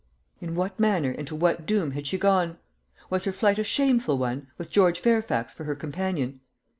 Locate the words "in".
0.39-0.55